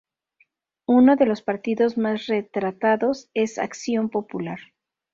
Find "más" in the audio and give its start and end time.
1.95-2.25